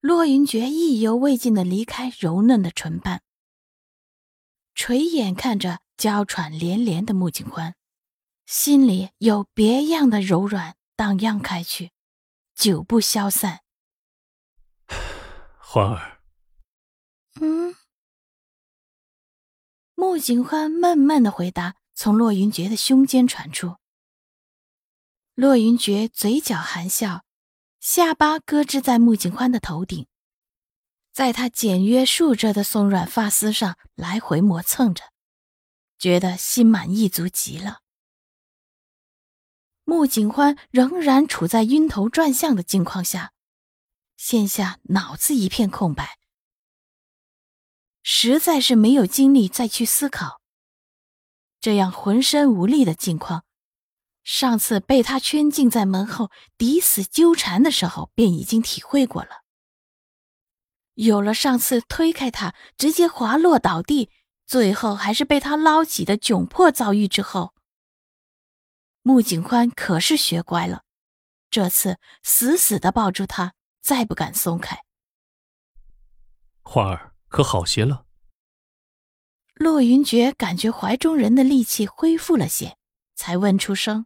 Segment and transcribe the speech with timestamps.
[0.00, 3.20] 洛云珏意犹未尽的离开柔嫩的唇瓣，
[4.72, 7.74] 垂眼看着娇喘连连的穆景欢，
[8.46, 11.90] 心里有别样的柔软荡漾开去，
[12.54, 13.64] 久不消散。
[15.58, 16.20] 欢儿，
[17.40, 17.74] 嗯，
[19.96, 23.78] 穆景欢闷闷的回答从洛云珏的胸间传出。
[25.34, 27.24] 洛云珏嘴角含笑。
[27.80, 30.06] 下巴搁置在穆景欢的头顶，
[31.12, 35.04] 在他简约竖着的松软发丝上来回磨蹭着，
[35.98, 37.80] 觉得心满意足极了。
[39.84, 43.32] 穆景欢仍然处在晕头转向的境况下，
[44.16, 46.18] 现下脑子一片空白，
[48.02, 50.42] 实在是没有精力再去思考。
[51.60, 53.44] 这样浑身无力的境况。
[54.30, 59.42] 上次被他圈禁在门后，抵死纠缠的时候，便已经体会过了。
[60.92, 64.10] 有了上次推开他，直接滑落倒地，
[64.44, 67.54] 最后还是被他捞起的窘迫遭遇之后，
[69.00, 70.82] 穆景欢可是学乖了，
[71.48, 74.84] 这次死死的抱住他，再不敢松开。
[76.60, 78.04] 花儿可好些了？
[79.54, 82.76] 洛云珏感觉怀中人的力气恢复了些，
[83.14, 84.04] 才问出声。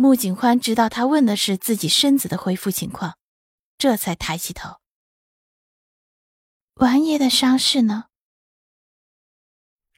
[0.00, 3.18] 穆景欢知道他问的是自己身子的恢复情况，
[3.76, 4.80] 这才抬起头。
[6.76, 8.06] 王爷的伤势呢？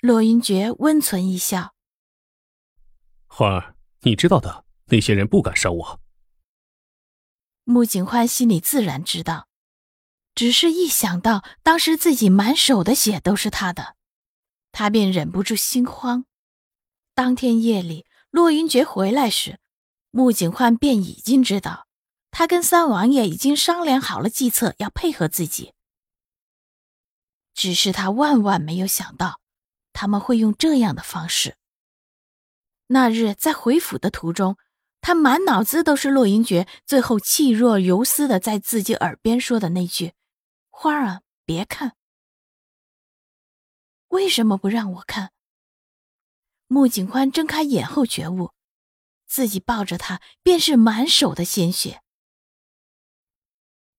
[0.01, 1.73] 洛云珏温存一笑
[3.31, 6.01] ：“欢儿，你知道的，那些人不敢伤我。”
[7.63, 9.47] 穆景欢心里自然知道，
[10.35, 13.95] 只是一想到当时自己满手的血都是他的，
[14.73, 16.27] 他便忍不住心慌。
[17.15, 19.61] 当天夜里，洛云珏回来时。
[20.15, 21.87] 穆景欢便已经知道，
[22.31, 25.73] 他跟三王爷已经商量好了计策，要配合自己。
[27.55, 29.41] 只是他万万没有想到，
[29.95, 31.57] 他们会用这样的方式。
[32.89, 34.59] 那日在回府的途中，
[35.01, 40.13] 他满脑子都是洛云珏最后气若游丝的在自己耳边说的那句
[40.69, 41.97] ：“花儿啊，别看。”
[44.09, 45.33] 为什么不让我看？
[46.67, 48.51] 穆景欢睁开眼后觉悟。
[49.33, 52.03] 自己抱着他，便是满手的鲜血。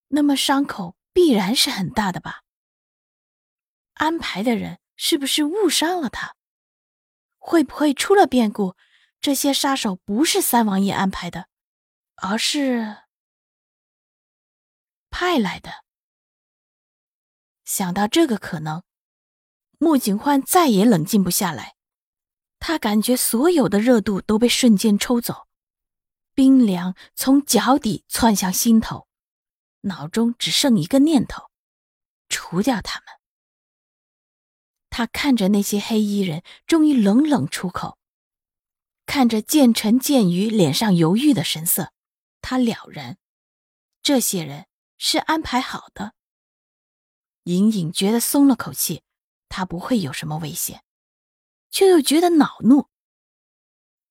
[0.09, 2.43] 那么伤口必然是很大的吧？
[3.95, 6.35] 安排的人是不是误伤了他？
[7.39, 8.75] 会不会出了变故？
[9.19, 11.49] 这些杀手不是三王爷安排的，
[12.17, 13.05] 而是
[15.09, 15.83] 派来的。
[17.65, 18.83] 想到这个可能，
[19.79, 21.75] 穆景焕再也冷静不下来。
[22.65, 25.49] 他感觉所有的热度都被瞬间抽走，
[26.33, 29.05] 冰凉从脚底窜向心头，
[29.81, 31.49] 脑中只剩一个念头：
[32.29, 33.07] 除掉他们。
[34.89, 37.97] 他看着那些黑衣人，终于冷冷出口，
[39.05, 41.91] 看着剑尘剑雨脸上犹豫的神色，
[42.39, 43.17] 他了然，
[44.01, 46.13] 这些人是安排好的。
[47.43, 49.03] 隐隐觉得松了口气，
[49.49, 50.81] 他不会有什么危险。
[51.73, 52.87] 却又觉得恼怒。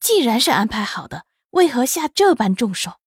[0.00, 2.98] 既然是安排好的，为何下这般重手？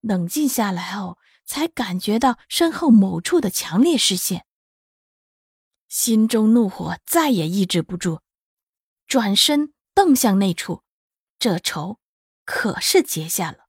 [0.00, 4.46] 冷静下来后，才感觉到身后某处的强烈视线，
[5.88, 8.20] 心中怒火再也抑制不住，
[9.06, 10.82] 转身瞪向那处，
[11.38, 11.98] 这仇
[12.44, 13.64] 可是结下了。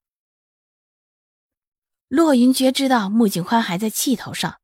[2.09, 4.59] 洛云珏知道穆景欢还在气头上，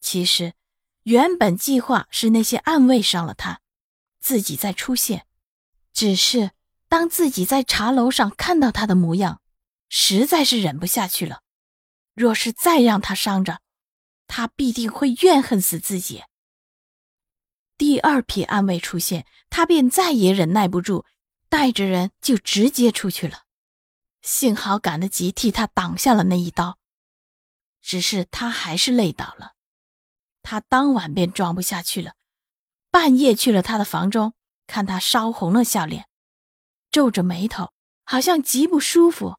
[0.00, 0.54] 其实
[1.02, 3.61] 原本计划是那些暗卫伤了他。
[4.22, 5.26] 自己再出现，
[5.92, 6.52] 只是
[6.88, 9.42] 当自己在茶楼上看到他的模样，
[9.88, 11.42] 实在是忍不下去了。
[12.14, 13.60] 若是再让他伤着，
[14.28, 16.22] 他必定会怨恨死自己。
[17.76, 21.04] 第二批暗卫出现，他便再也忍耐不住，
[21.48, 23.42] 带着人就直接出去了。
[24.20, 26.78] 幸好赶得及替他挡下了那一刀，
[27.80, 29.54] 只是他还是累倒了。
[30.42, 32.14] 他当晚便装不下去了。
[32.92, 34.34] 半夜去了他的房中，
[34.66, 36.06] 看他烧红了笑脸，
[36.90, 37.72] 皱着眉头，
[38.04, 39.38] 好像极不舒服。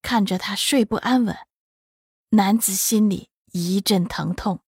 [0.00, 1.36] 看着他睡不安稳，
[2.30, 4.60] 男子心里一阵疼痛。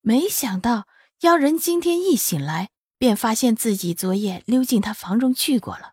[0.00, 0.86] 没想到
[1.20, 5.92] 妖人今天一醒来，便发现自己昨夜溜进他房中去过了。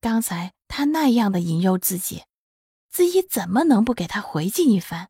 [0.00, 2.22] 刚才他那样的引诱自己，
[2.88, 5.08] 自己怎么能不给他回敬一番？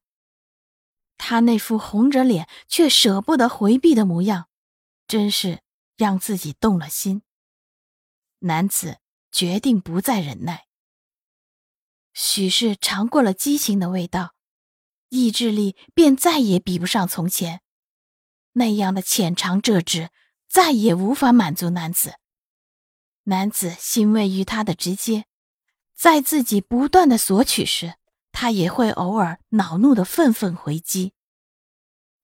[1.16, 4.47] 他那副红着脸却舍不得回避的模样，
[5.08, 5.62] 真是
[5.96, 7.22] 让自己动了心。
[8.40, 8.98] 男子
[9.32, 10.66] 决定不再忍耐。
[12.12, 14.34] 许是尝过了激情的味道，
[15.08, 17.62] 意志力便再也比不上从前。
[18.52, 20.10] 那样的浅尝辄止，
[20.48, 22.14] 再也无法满足男子。
[23.24, 25.26] 男子欣慰于他的直接，
[25.94, 27.94] 在自己不断的索取时，
[28.32, 31.12] 他也会偶尔恼怒的愤愤回击。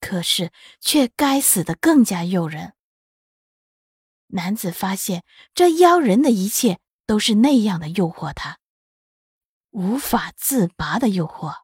[0.00, 2.73] 可是却该死的更加诱人。
[4.34, 8.58] 男子发现这妖人的一切都是那样的诱惑他，
[9.70, 11.62] 无法自拔的诱惑。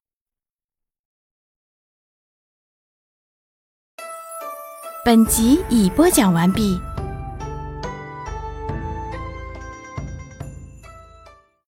[5.05, 6.79] 本集已播讲完毕。